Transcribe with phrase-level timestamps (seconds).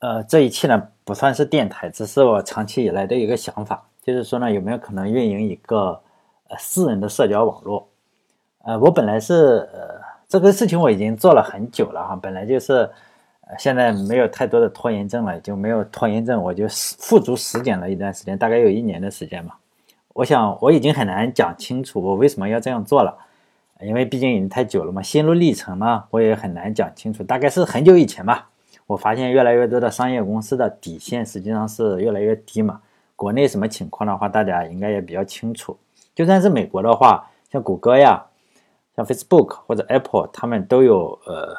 [0.00, 6.00] 呃，这一期呢不算是电台，只是我长期以来的一个想法，就是说呢，有没有可能运营一个
[6.48, 7.86] 呃私人的社交网络？
[8.64, 12.88] 呃，我本来是呃这个事情我已经做了很久了哈，本来就是
[13.42, 16.66] 呃现在没有太多的拖延症了，就没有拖延症，我就
[16.98, 19.54] 付诸实践了一段时间，大概有一年的时间嘛。
[20.14, 23.16] 我想我已经很难讲清楚我为什么要这样做了，
[23.82, 28.49] 因为毕竟已经太久了嘛，心路历程呢我也很难讲清楚，大概是很久以前吧。
[28.90, 32.80] 我发现越来越多的商业公司的底线实际上是越来越低嘛。
[33.14, 35.78] 国内什么情况的话，大家应该也比较清楚。
[36.12, 38.26] 就算是美国的话，像谷歌呀、
[38.96, 41.54] 像 Facebook 或者 Apple，他们都有呃，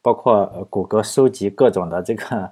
[0.00, 2.50] 包括谷歌收集各种的这个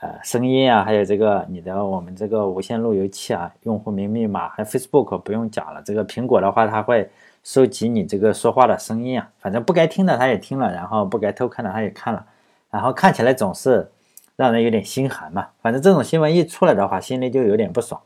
[0.00, 5.82] 呃声音啊，还有这个你的我们这个无线路由器啊、用户名密码，还有 Facebook 不用讲了。
[5.82, 7.10] 这个苹果的话，它会
[7.42, 12.24] 收集你这个说话的声音啊，反正不该听的它也听了，然后不该偷看的它也看了。
[12.74, 13.88] 然后看起来总是
[14.34, 18.02] 让人有点心寒嘛，反正这种新闻一出来的话，心里就有点不爽。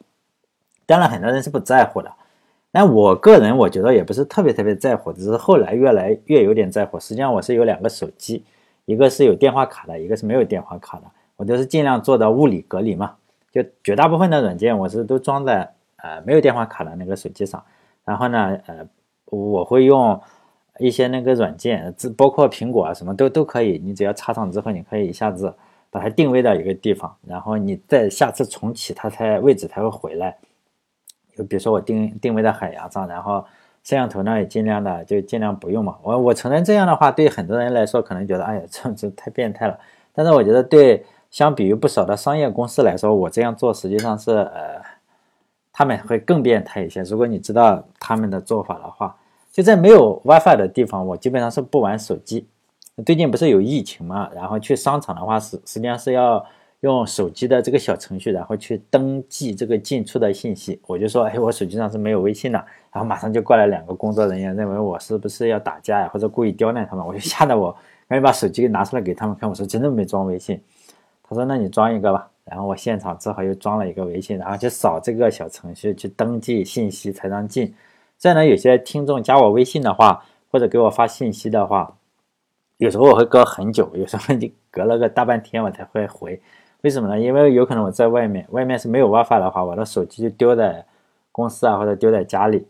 [0.84, 2.12] 当然，很多人是不在乎的，
[2.70, 7.00] 但我个人我觉得也不是特别特别在乎，只是后来越来越有点在乎。
[7.00, 8.44] 实际上，我是有两个手机，
[8.84, 11.04] 一个是有电话卡的，一个是没有电话卡的。
[11.36, 13.14] 我都是尽量做到物理隔离嘛，
[13.50, 17.64] 就绝大部分的软件我是都装在呃没有电话卡的那个手机上。
[18.04, 18.86] 然后呢，呃，
[19.30, 20.20] 我会用。
[20.78, 23.80] 一些那个软件，这包括苹果啊，什么都都可以。
[23.84, 25.52] 你只要插上之后，你可以一下子
[25.90, 30.36] 把它定位到一个地方，然后你再下次重启，它才位置才会回来。
[31.36, 33.44] 就比如说我定定位在海洋上，然后
[33.82, 35.96] 摄像头呢也尽量的就尽量不用嘛。
[36.02, 39.78] 我我承认这样的话对很多人来说可能觉得哎呀这这太变态了，
[40.12, 44.80] 但是我觉得对相比于不少的商业公司来说，我这样做实际上是呃
[45.72, 47.02] 他们会更变态一些。
[47.02, 49.16] 如果你知道他们的做法的话。
[49.52, 52.46] 就在没有 WiFi 的地方，我基本上是不玩手机。
[53.06, 56.44] 最近不是有疫情嘛，然后去商场的话，实实际上是要
[56.80, 60.80] 用手机的这个小程序，然后去登记这个进出的信息。
[60.86, 62.58] 我就说，哎，我手机上是没有微信的。
[62.92, 67.06] 然后马上就过来两个工作人员，认为我是不是要打架呀，或者故意刁难他们。
[67.06, 67.72] 我就吓得我
[68.08, 70.60] 赶紧把手机拿出来给他们看，我说真的没装微信。
[71.22, 72.28] 他说，那你装一个吧。
[72.44, 77.74] 然后我现场只好又装了一个微信，然后去扫这个小程序去登记信息才能进。
[78.18, 81.96] 再呢，有些听众加我微信的话，或者给我发信息的话，
[82.78, 86.40] 有时候我会隔很久，有时候就隔了个大半天我才会回。
[86.80, 87.18] 为什么呢？
[87.18, 90.84] 因为有可能我在外面，外面是没有 WiFi 的话，我的手机就丢在
[91.30, 92.66] 公司啊，或者丢在家里。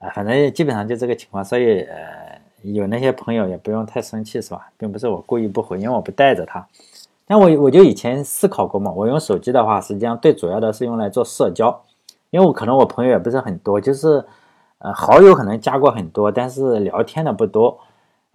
[0.00, 4.70] 啊，反正基本上就这个情况，所以呃，有那些朋友也不用太生气，是吧？
[4.76, 6.66] 并不是我故意不回，因为我不带着它。
[7.26, 11.84] 但我我就以前思考过嘛，我用手机的话，实际上最主要的是用来做社交。
[12.30, 14.24] 因为我可能我朋友也不是很多，就是，
[14.78, 17.78] 呃，好友可能加过很多，但是聊天的不多，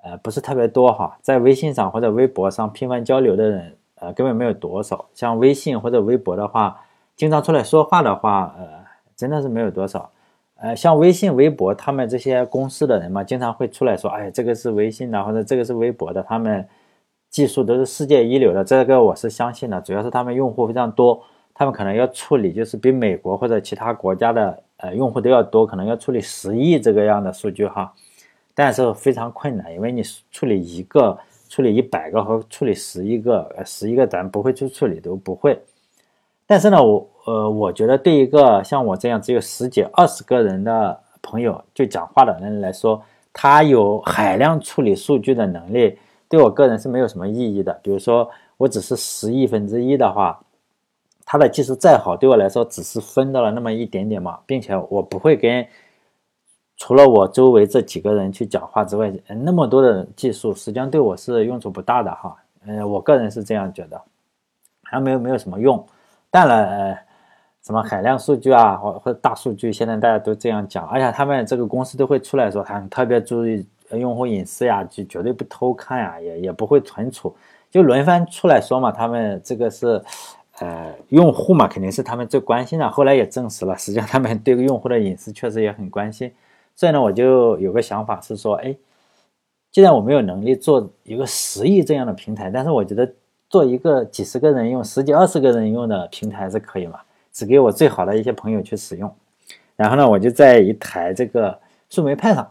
[0.03, 1.17] 呃，不是特别多哈。
[1.21, 5.05] 在微信上或者微博上频繁交流的人，呃，根本没有多少。
[5.13, 6.81] 像微信或者微博的话，
[7.15, 8.67] 经常出来说话的话，呃，
[9.15, 10.09] 真的是没有多少。
[10.55, 16.67] 呃，像微信、微博，他们这些公司的人嘛，经常会出来说，哎，这个是微信的，或者这个是微博的，他们
[17.29, 19.79] 技术都是世界一流的，这个我是相信的。
[19.81, 21.21] 主要是他们用户非常多。
[21.55, 27.93] 他们可能要处理，就是比美国或者其他国家的呃用户都要多，可能要处理十亿这个样的数据哈，
[28.55, 31.15] 但是非常困难，因为你处理一个、
[31.47, 35.61] 处理一百个和处理十一个，呃十一个咱不会去处理都不会。
[36.47, 42.99] 但是呢，我呃我觉得对一个像我这样只有十几、二十个人的朋友就讲话的人来说，
[43.31, 47.79] 他有海量处理数据的能力，对我个人是没有什么意义的。
[47.83, 48.27] 比如说
[48.57, 50.39] 我只是十亿分之一的话。
[51.25, 55.65] 他的技术再好，对我来说只是分到了那么一点点嘛，并且我不会跟
[56.77, 62.35] 除了我周围这几个人去讲话之外，那么多的技术实际上对我是用处不大的哈。
[62.65, 64.01] 嗯，我个人是这样觉得，
[64.83, 65.83] 还没有没有什么用。
[66.29, 66.97] 当然，呃，
[67.63, 77.33] 什么海量数据啊，或或大数据，现在大家都这样讲，而且他们这个公司都会出来说，他特别注意用户隐私呀，就绝对不偷看呀，也也不会存储，
[77.71, 80.03] 就轮番出来说嘛，他们这个是。
[80.63, 82.89] 呃，用户嘛，肯定是他们最关心的。
[82.89, 86.31] 后来也证实了，实际上他们对用户的隐私确实也很关心。
[86.73, 88.73] 所以呢，我就有个想法是说，哎，
[89.71, 93.13] 既然我没有能力做一个十亿这样的平台，但是我觉得
[93.49, 96.99] 做一个几十个人用、十几二十个人用的平台是可以嘛，
[97.33, 99.13] 只给我最好的一些朋友去使用。
[99.75, 102.49] 然后呢，我就在一台这个树莓派上。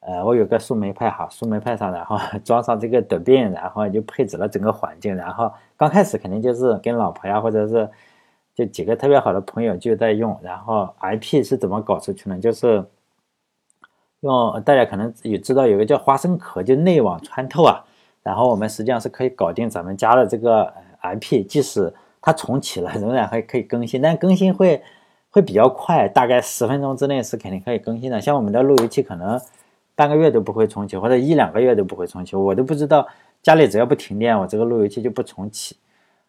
[0.00, 5.14] 呃，我有个树莓派哈，树莓派上，然后装上这个德变，然后就配置了整个环境。
[5.14, 7.88] 然后刚开始肯定就是跟老婆呀，或者是
[8.54, 10.38] 就几个特别好的朋友就在用。
[10.42, 12.38] 然后 IP 是怎么搞出去呢？
[12.38, 12.84] 就是
[14.20, 17.84] 用大家可能也知道有个叫花生壳，就内网穿透啊。
[18.24, 24.82] 然后我们实际上是可以搞定咱们家的这个 IP，即使它重启了，仍然还可以更新，但更新会
[25.30, 28.20] 会比较快，大概十分钟之内是肯定可以更新的。
[28.20, 29.40] 像我们的路由器可能
[29.94, 33.06] 半个月都不会重启，或者一两个月都不会重启，我都不知道
[33.42, 35.76] 家里只要不停电，我这个路由器就不重启。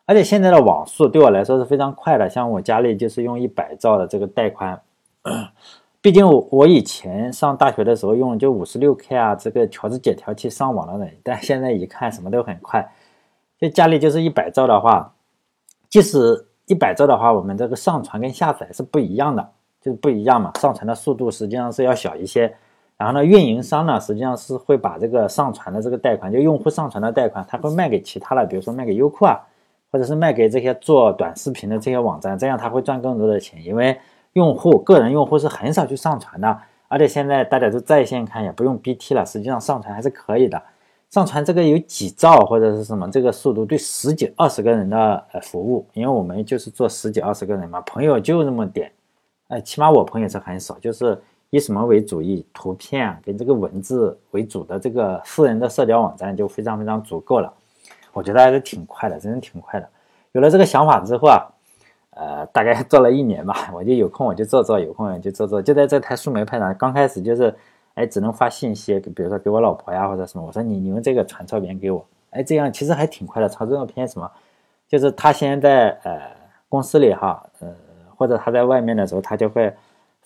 [0.05, 4.81] 而且现在的网速对我来说是非常快的，像我家里就是用一百兆的这个带宽，
[6.01, 12.91] 毕竟我我以前上大学的时候用就五十六 K 啊，这个调制解调器上网的人，但现在一看什么都很快，
[13.59, 15.13] 就家里就是一百兆的话，
[15.89, 19.47] 即使一百兆的话，我们这个上传跟下载是不一样的，
[19.81, 22.55] 就是不一样嘛，上传的速度实际上是要小一些，
[22.99, 29.39] 然后呢，运营商呢实际上是会把这个上传的这个贷款，就用户上传的贷款，他会卖给其他的，比如说卖给优酷啊。
[29.91, 33.99] 或者是卖给这些做短视频的这些网站，这样他会赚更多的钱，因为
[34.33, 40.61] 用户个人用户是很少去上传的，而且现在大家都在线看，也不用 BT 了，实际上上传还是可以的。
[41.09, 48.91] 上传这个有几兆或者是什么，这个速度对十几二十个人的呃服务，因为我们就是做十几二十个人嘛，朋友就那么点，
[49.47, 51.19] 呃，起码我朋友是很少，就是
[51.49, 52.21] 以什么为主？
[52.21, 57.53] 以图片跟这个文字为主的这个私人的社交网站就非常非常足够了。
[58.13, 59.87] 我觉得还是挺快的，真的挺快的。
[60.31, 61.45] 有了这个想法之后啊，
[62.11, 65.61] 呃，大概做了一年吧，我就有空我就做做，有空我就做做。
[65.61, 67.53] 就在这台树莓派上，刚开始就是，
[67.93, 73.49] 哎，只能发信息，比如说给我老婆呀或者什么，我说你你用这个传照片给我，哎，这样其实还挺快的。
[73.49, 74.29] 传照片什么，
[74.87, 76.19] 就是他现在呃
[76.67, 77.67] 公司里哈，呃
[78.15, 79.73] 或者他在外面的时候，他就会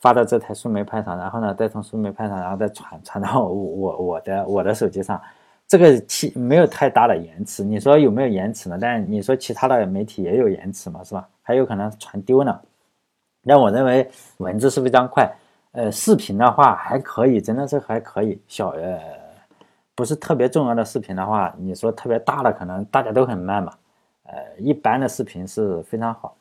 [0.04, 5.20] 发到这台树莓派上，然后呢再从树莓派上，然后再传传到我我我的我的手机上。
[5.66, 8.78] 这个其没有太大的延迟，你说有没有延迟呢？
[8.80, 11.26] 但你说其他的媒体也有延迟嘛，是吧？
[11.42, 12.60] 还有可能传丢呢。
[13.44, 15.34] 那我认为文字是非常快，
[15.72, 18.42] 呃，视频的话还可以，真的是还可以。
[18.46, 19.00] 小呃，
[19.96, 23.74] 不是特别重要的视频的话，你说特别大的可能大家都很慢嘛。
[24.24, 26.36] 呃，一般的视频是非常好。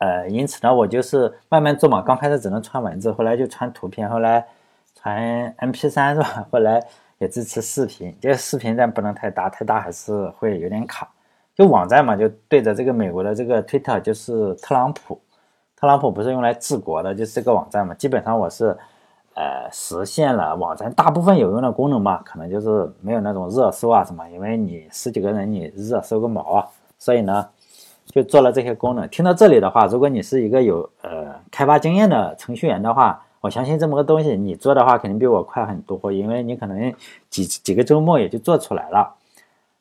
[0.00, 2.02] 呃，因此呢，我就是慢慢做嘛。
[2.02, 4.44] 刚开始只能传文字，后来就传图片，后来
[4.94, 6.46] 传 MP3 是吧？
[6.52, 6.84] 后来。
[7.20, 11.06] 也支持视频，这个视频但不能太大，太大还是会有点卡。
[11.54, 15.20] 就网站嘛，就对着这个美国的这个 Twitter，就是特朗普，
[15.76, 17.92] 特朗普不是用来治国的，就是这个网站嘛。
[17.92, 18.74] 基本上我是，
[19.34, 26.66] 呃，实现了网站大部分有用的功能嘛，可能就是没有那种热搜啊什么，因为你十几个人你热搜个毛啊，
[26.98, 27.46] 所以呢，
[28.10, 29.08] 就做了这些功能。
[29.08, 36.92] 听到这里的话，如果你是一个有呃开发经验的程序员的话，我相信这么个东西，你做的话肯定比我快很多，因为你可能
[37.30, 39.14] 几几个周末也就做出来了，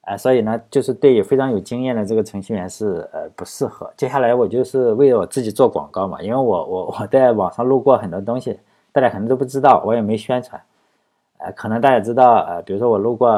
[0.02, 3.92] 呃，所以呢，就是对于非常有经验的这个程序员是呃不适合。
[3.98, 8.58] 接下来我就是为了我自己做广告嘛，因为我我我在网上录过很多东西，
[8.94, 10.62] 大家可能都不知道，我也没宣传，
[11.40, 13.30] 呃，可能大家知道，呃，比如说我录过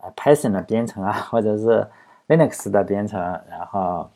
[0.00, 1.86] 呃 Python 的编程啊，或者是
[2.28, 4.08] Linux 的编程，然后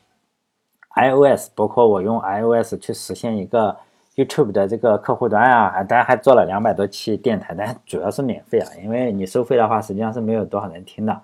[0.94, 3.76] iOS，包括我用 iOS 去实现一个。
[4.18, 11.20] YouTube 的这个客户端啊，当然还做了两百多期电台，但主要是免费啊，因为你收费的话，实际上是没有多少人听的。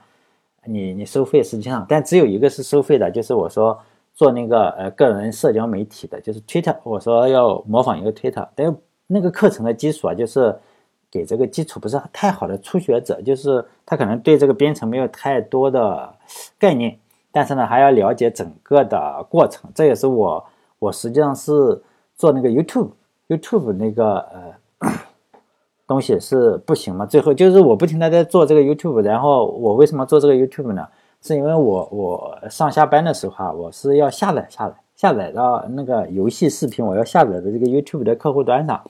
[0.64, 3.76] 你你收费实际上，但只有一个是收费的，就是我说
[4.14, 8.72] 做那个呃个人社交媒体的，就是 Twitter，我说要模仿一个 Twitter，但
[9.08, 10.56] 那个课程的基础啊，就是
[11.14, 16.12] 给这个基础不是太好的初学者，就是他可能对这个编程没有太多的
[16.58, 16.98] 概念，
[17.32, 20.44] 但是呢还要了解整个的过程，这也是我
[20.78, 21.80] 我实际上是。
[22.16, 24.88] 做那个 YouTube，YouTube 那个呃
[25.84, 27.04] 东西是不行嘛？
[27.04, 30.86] 最后就是我不停的在做这个 YouTube，然后我为什么做这个 YouTube 呢？
[31.20, 38.80] 是因为我我上下班的时候啊，我是要下载下来，下载到那个游戏视频，我要下载的这个 YouTube 的客户端上。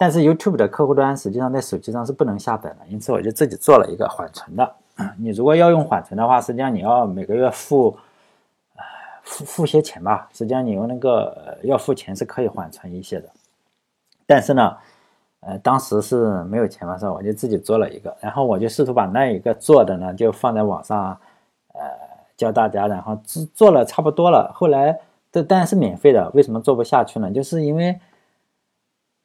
[0.00, 4.74] 但是 YouTube 的客户端实际上在手机上是不能下载的，因此我就自己做了一个缓存的。
[5.18, 7.94] 你如果要用缓存的话，实际上你要每个月付。
[9.22, 13.28] 付付些钱吧，实际上你用那个要付钱是可以缓存一些的，
[14.26, 14.76] 但是呢，
[15.40, 17.12] 呃，当时是没有钱嘛，是吧？
[17.12, 21.16] 我就自己做了一个，然后我就试图把那一个做的呢，就放在网上，
[21.74, 21.80] 呃，
[22.36, 24.98] 教大家，然后做做了差不多了，后来
[25.30, 27.30] 这当然是免费的，为什么做不下去呢？
[27.30, 28.00] 就是因为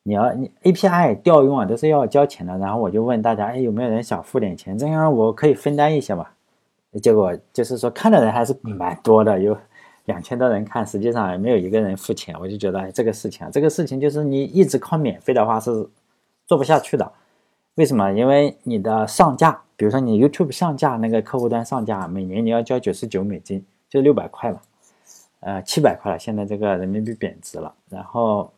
[0.08, 6.28] 你要你 API 调用啊，都是要交钱的，然后我就问大家，哎，有没有人想付点钱，这样我可以分担一些嘛？
[7.02, 9.58] 结果就是说看的人还是蛮多的，有。
[10.06, 15.90] 两千多人看，实际上也没有一个人付钱，我就觉得这个事情，这个事情就是你一直靠免费的话是
[16.46, 17.12] 做不下去的。
[17.74, 18.12] 为什么？
[18.12, 24.62] 因为你的上架，比如说你 YouTube 上架那个客户端上架，每年你要交九十九美金，就六百块嘛，
[25.40, 26.20] 呃，七百块了。
[26.20, 28.54] 现在这个人民币贬值了，然后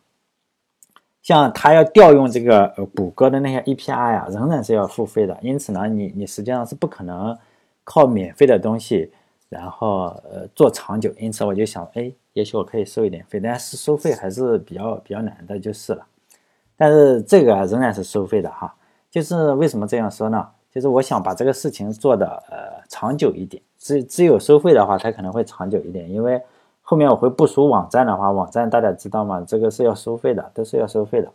[1.28, 5.36] 像他要调用这个谷歌的那些 API 呀，仍然是要付费的。
[5.42, 7.36] 因此呢，你你实际上是不可能
[7.84, 9.12] 靠免费的东西，
[9.50, 11.12] 然后呃做长久。
[11.18, 16.06] 因此我就想，哎，也许我可以收一点费，但是收费还是比较比较难的，就是了。
[16.78, 18.74] 但是这个仍然是收费的哈。
[19.10, 20.48] 就是为什么这样说呢？
[20.72, 23.62] 就是我想把这个事情做的呃长久一点。
[23.76, 26.40] 只只有收费的话，它可能会长久一点，因为。
[26.88, 29.44] 后面我会部署网站的话，网站大家知道吗？
[29.46, 31.30] 这个是要收费的，都是要收费的。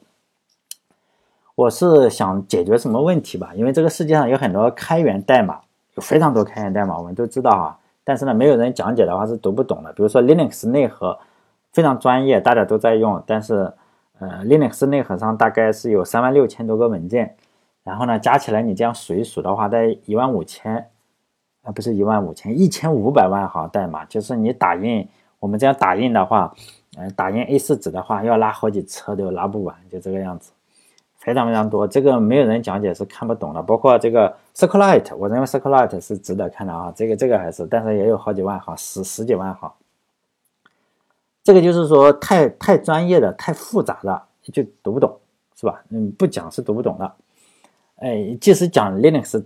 [1.53, 3.51] 我是想解决什么问题吧？
[3.53, 5.59] 因为这个世界上有很多开源代码，
[5.93, 7.77] 有非常多开源代码，我们都知道啊。
[8.03, 9.93] 但是呢，没有人讲解的话是读不懂的。
[9.93, 11.19] 比如说 Linux 内核
[11.71, 13.71] 非常专业，大家都在用，但是
[14.17, 17.35] 呃，Linux 内核上大概是有三万六千多个文件，
[17.83, 20.89] 然后呢，加起来你这样数一数的话，在一万五千
[21.61, 25.07] 啊，不是一万五千，一千五百万行代码，就是你打印。
[25.43, 26.55] 我们这样打印的话，
[26.95, 30.53] 嗯，打印 A4 纸的话，要拉好几车都拉不完，就这个样子，
[31.17, 31.85] 非常非常多。
[31.85, 33.61] 这个没有人讲解是看不懂的。
[33.61, 36.93] 包括这个 SQLite，我认为 SQLite 是值得看的啊。
[36.95, 39.69] 这个这个还是，但是也有好几万行，十十几万行。
[41.43, 45.19] 这个就是说太太专业的、太复杂的就读不懂，
[45.59, 45.83] 是吧？
[45.89, 47.11] 嗯，不讲是读不懂的。
[47.97, 49.43] 哎，即使讲 Linux。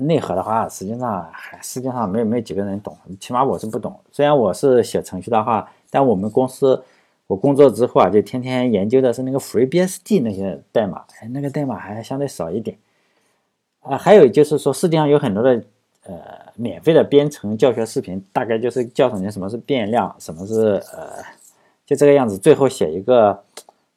[0.00, 3.98] 内核的话，实际上还实际上没有没有几个人懂，起码我是不懂。
[4.10, 6.82] 虽然我是写程序的话，但我们公司
[7.26, 12.76] 我工作之后啊，就天天研究的是那个 FreeBSD 那些代码，哎，那个代码还相对少一点。
[13.80, 15.62] 啊，还有就是说，世界上有很多的
[16.04, 16.14] 呃
[16.54, 21.08] 免费的编程教学视频，大概就是教你什么是变量，什么是呃，
[21.86, 22.36] 就这个样子。
[22.36, 23.42] 最后写一个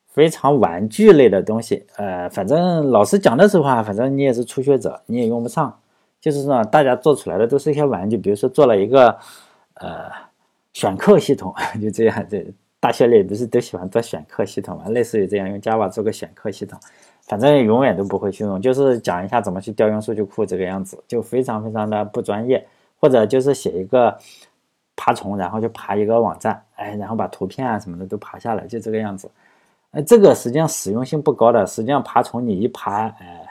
[0.07, 5.77] 非常玩具类的东西，呃，反正老师讲的时候啊，反正你也是初学者，你也用不上。
[6.23, 9.09] 就是说，大家做出来的都是一些玩具，比如说做了一个
[9.73, 10.09] 呃
[10.71, 12.25] 选课系统， 就这样。
[12.29, 12.45] 这
[12.79, 14.85] 大学里不是都喜欢做选课系统嘛？
[14.87, 16.79] 类似于这样，用 Java 做个选课系统，
[17.23, 18.61] 反正永远都不会去用。
[18.61, 22.65] 就是讲一下怎么去调用数据库这个样子，就非常非常的不专业。
[23.01, 24.17] 或者就是写一个
[24.95, 29.29] 爬虫，然后就爬一个网站，哎，然后把图片啊什么的都爬下来，就这个样子。
[29.91, 31.67] 哎，这个实际上实用性不高的。
[31.67, 33.42] 实际上爬虫你一爬，哎。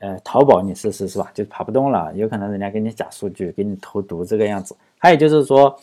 [0.00, 1.30] 呃，淘宝你试试是吧？
[1.34, 4.74] 就爬不动了，有可能人家给你假数据，给你投毒这个样子。
[4.98, 5.78] 还有就是说，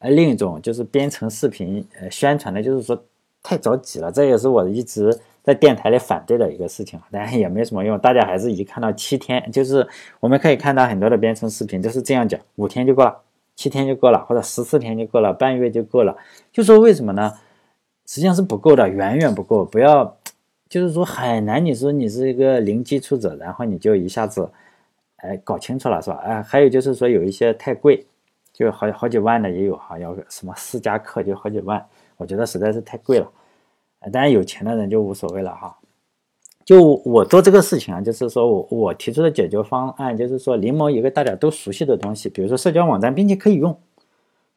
[0.00, 3.00] 呃，另一种就是编程视频，呃，宣传的就是说
[3.40, 7.96] 太着急了，这也是我一直在电台里反对的一个事情，当然也没什么用。
[8.00, 9.86] 大家还是一看到七天，就是
[10.18, 13.16] 我们可以看到很多的编程视频都是这样讲，五天就够了，
[13.54, 16.16] 七天就够了，或者十四天就够了，半月就够了。
[16.52, 17.32] 就说为什么呢？
[18.06, 20.16] 实际上是不够的，远远不够，不要。
[20.72, 24.48] 就是说很难，你说你是一个零基础者，然后你就一下子，
[25.16, 26.16] 哎，搞清楚了是吧？
[26.24, 28.06] 哎，还有就是说有一些太贵，
[28.54, 31.84] 就好好几万的也有哈，要什么私家课就好几万，
[32.16, 33.30] 我觉得实在是太贵了。
[34.10, 35.76] 当然有钱的人就无所谓了哈。
[36.64, 43.78] 就我做这个事情啊，就是说我我提出的解决方案，就是说临摹一个大家都熟悉的东西，比如说社交网站，并且可以用，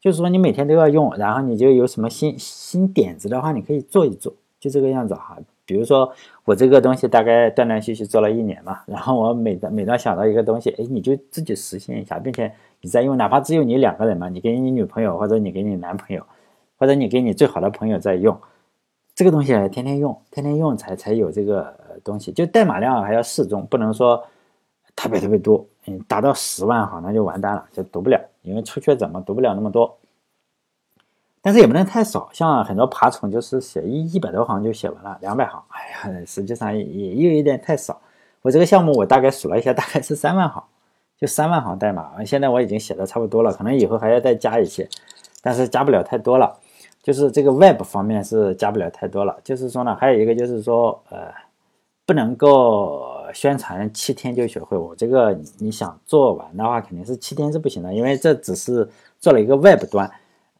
[0.00, 5.36] 就是说你每天都要用，然后你就有什么新新点子的话，你可以做一做，就这个样子哈。
[5.66, 6.10] 比如说
[6.44, 16.24] 我这个东西大概断断续续做了一年嘛，然后我每当每当想到一个东西，哎，你就自己实现一下，并且你在用，哪怕只有你两个人嘛，你给你女朋友或者你给你男朋友，
[16.78, 18.38] 或者你给你最好的朋友在用
[19.14, 22.30] 这个东西，天天用，天天用才才有这个东西。
[22.30, 24.22] 就代码量还要适中，不能说
[24.94, 29.98] 特别特别多，嗯，达到十万行那就完蛋了，就读不了，因为初学者嘛，读不了那么多。
[31.46, 38.00] 但是也不能太少，像很多爬虫就是写一一百多行就写完了，两百行，哎呀，实际上也也有点太少。
[38.42, 40.60] 我这个项目我大概数了一下，大概是三万行，
[41.16, 42.24] 就三万行代码。
[42.24, 44.88] 现在我已经写的差不多了，可能以后还要再加一些，
[45.40, 46.52] 但是加不了太多了。
[47.00, 49.38] 就是这个 Web 方面是加不了太多了。
[49.44, 51.32] 就是说呢，还有一个就是说，呃，
[52.04, 54.76] 不能够宣传七天就学会。
[54.76, 60.10] 我这个你想做完的话，肯定是七天是不行的，因为这只是做了一个 Web 端。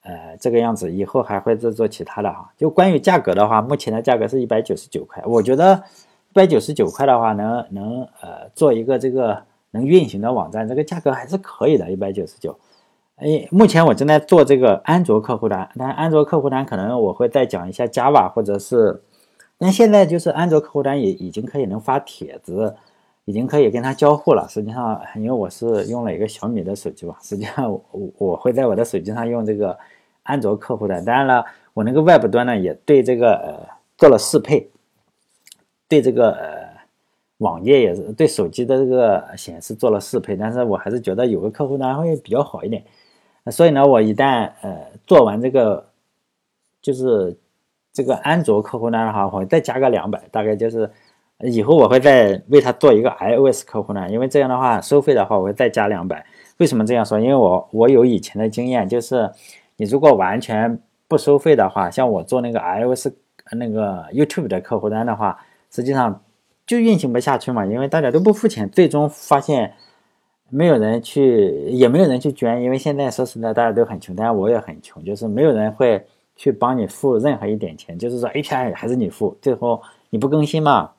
[0.09, 2.49] 呃，这个样子，以后还会再做其他的哈。
[2.57, 5.21] 就关于价格的话，目前的价格是一百九十九块。
[5.27, 5.83] 我觉得
[6.31, 12.57] 一百九十九块的话，能能呃做一个这个能运行的网站，这个价格还是可以的，一百九十九。
[13.17, 19.03] 哎，目前我正在做这个安卓客户端，但安卓客户端可能我会再讲一下 Java，或者是，
[19.59, 22.77] 那现在就是安卓客户端也已经可以能发帖子。
[23.29, 24.47] 已经可以跟他交互了。
[24.49, 27.83] 实际上，因为我是用了一个小米的手机吧，实际上我
[28.19, 29.77] 我会在我的手机上用这个
[30.27, 31.05] 安卓客户端。
[31.05, 34.69] 当然了，我那个 Web 端呢也对这个呃做了适配，
[35.89, 36.69] 对这个呃
[37.39, 40.37] 网页也是对手机的这个显示做了适配。
[40.37, 42.85] 但是我还是觉得有个客户端会比较好一点。
[43.51, 45.87] 所以呢，我一旦呃做完这个
[46.83, 47.37] 就是
[47.93, 50.91] 这个安卓客户端的话，我再加个两百，大概就是
[51.41, 56.27] 以后我会再为他做一个 iOS 客户端，因为这样的话收费的话我会再加两百。
[56.59, 57.21] 为什么这样说？
[57.21, 59.31] 因为我我有以前的经验，就是
[59.77, 60.79] 你如果完全
[61.09, 63.09] 不收费的话，像我做那个 iOS
[63.53, 65.39] 那个 YouTube 的客户端的话，
[65.71, 66.23] 实际上
[66.67, 69.75] 就运行不下去嘛，因为大家都不付钱，最终发现
[70.49, 76.05] 没有人去，也没有人去捐，因为现在说实在大家都很穷，当然我也很穷，就是没有人会
[76.35, 79.81] 去帮你付任何一点钱，就是说 API 还是你付，最后
[80.11, 80.91] 你不更新嘛，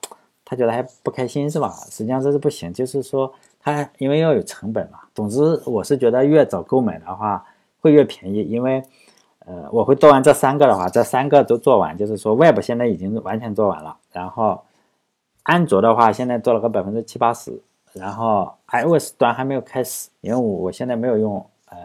[0.46, 1.70] 他觉得还不开心是吧？
[1.90, 5.00] 实际上这是不行，就是说他因为要有成本嘛。
[5.14, 7.44] 总之，我是觉得越早购买的话
[7.90, 8.84] 越便宜，因为。
[9.50, 13.96] 呃，我会做完这三个的话，这三个都做完，就是说，Web 现在已经完全做完了。
[14.12, 14.62] 然后，
[15.44, 17.58] 安卓的话，现在做了个百分之七八十。
[17.94, 21.78] 然后，iOS 端还没有开始，因为我我现在没有用呃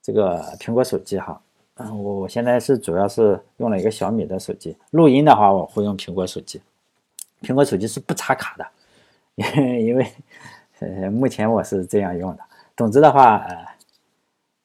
[0.00, 1.38] 这个苹果手机哈。
[1.74, 4.74] 嗯，我我现在是主要是用了一个小米的手机。
[4.92, 6.58] 录音的话，我会用苹果手机。
[7.42, 8.66] 苹果手机是不插卡的，
[9.78, 10.06] 因为
[10.78, 12.42] 呃目前我是这样用的。
[12.74, 13.72] 总之的话，呃。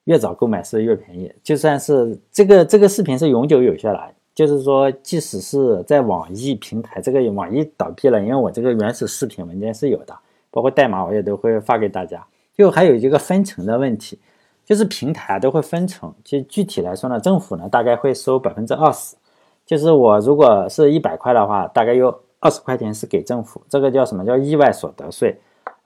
[0.08, 4.00] 越早购买是越便宜，就算是这个这个视频是永久有效的，
[4.34, 10.18] 就是说，即使是在网易平台，这个网易倒闭了，因为我这个原始视频文件是有的，
[10.50, 12.26] 包括代码我也都会发给大家。
[12.56, 14.18] 就还有一个分成的问题，
[14.64, 19.18] 就是平台都会分成，就具体来说呢，政府呢大概会收百分之二十，
[19.66, 25.38] 就是我如果是一百块的话，大概有二十块钱是给政府，这个叫什么叫意外所得税，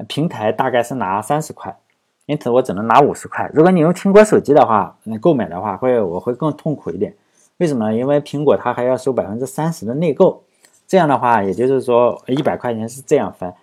[0.08, 1.76] 平台大概是拿三十块。
[2.32, 3.52] 因此我只能拿五十块。
[3.54, 7.14] 如果你用苹果手机的话，你购买的话会我会更痛苦一点。
[7.58, 7.94] 为什么？
[7.94, 10.42] 因为苹果它还要收百分之三十的内购。
[10.88, 13.54] 这样的话，也就是说一百块钱是这样分，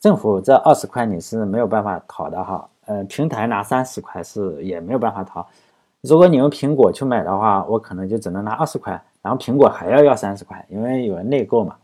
[0.00, 2.68] 政府这二十块你是没有办法逃的哈。
[2.86, 5.44] 呃，平台拿三十块是也没有办法逃。
[6.02, 11.74] 如果你用苹果去买的话，我可能就只能拿二十块，然后苹果还要要三十块，因为有内购嘛。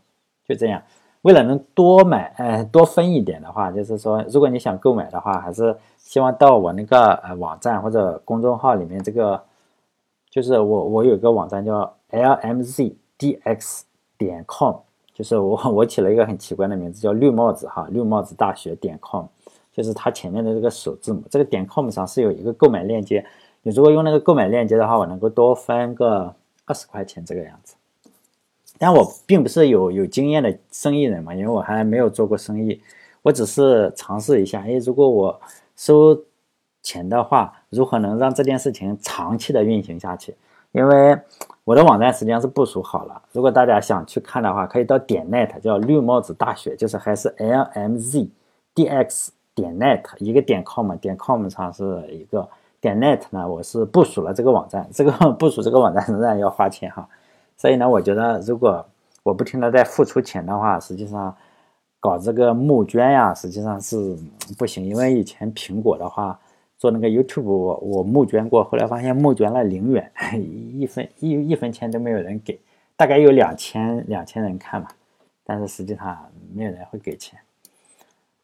[0.47, 0.81] 就这样，
[1.23, 5.75] 为了能多买，呃，多分一点的话，就是说，如果你想购买的话，还是。
[6.09, 9.43] 希望到我那个呃网站或者公众号里面，这个
[10.27, 13.81] 就是我我有一个网站叫 lmzdx
[14.17, 14.77] 点 com，
[15.13, 19.25] 就是我 我起了一个很奇怪的名字叫绿帽子哈，绿帽子大学点 com，
[19.71, 23.23] 就是它前面的这个首字母，这个点 com 上是有一个购买链接，
[23.61, 26.33] 你如果用那个购买链接的话，我能够多分个
[26.65, 27.75] 二十块钱这个样子。
[28.79, 32.81] 但我并不是有有经验的生意人嘛，因为我还没有做过生意，
[33.21, 35.39] 我只是尝试一下，哎，如果我
[35.79, 36.25] 收
[36.83, 40.35] 钱的话，如何能让这件事情长期的运行下去？
[40.73, 41.17] 因为
[41.63, 48.29] 我的网站实际上是部署好了，如果大家想去看的话，可以到点 net，叫绿帽子大学，就是还是 l m z
[48.75, 52.45] d x 点 net，一个点 com，点 com 上是一个
[52.81, 57.07] 点 net 呢，我是部署了这个网站，这个 部署这个网站仍然要花钱哈，
[57.55, 58.85] 所以呢，我觉得如果
[59.23, 61.33] 我不停的在付出钱的话，实际上。
[61.99, 64.17] 搞这个募捐呀，实际上是
[64.57, 66.39] 不行，因为以前苹果的话
[66.77, 70.09] 做那个 YouTube，我我募捐过，后来发现募捐了零元，
[70.77, 72.57] 一分一一分钱都没有人给，
[72.95, 74.87] 大概有两千两千人看嘛，
[75.43, 77.37] 但是实际上没有人会给钱。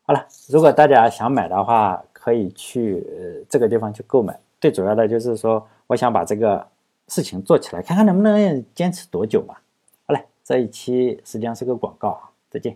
[0.04, 4.38] 好了，如果大家想买的话，可以去呃这个地方去购买。
[4.60, 6.68] 最主要的就是说，我想把这个
[7.08, 9.56] 事情做起来，看看能不能坚持多久嘛。
[10.06, 12.76] 好嘞，这一期实际上是个广告，再见。